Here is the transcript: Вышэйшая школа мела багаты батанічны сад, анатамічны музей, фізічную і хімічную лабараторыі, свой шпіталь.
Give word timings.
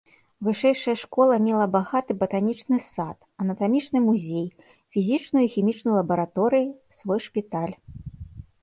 Вышэйшая 0.45 0.93
школа 1.01 1.35
мела 1.47 1.65
багаты 1.75 2.11
батанічны 2.23 2.79
сад, 2.85 3.17
анатамічны 3.45 3.99
музей, 4.07 4.47
фізічную 4.97 5.43
і 5.51 5.53
хімічную 5.59 5.95
лабараторыі, 6.01 6.67
свой 7.03 7.19
шпіталь. 7.29 7.73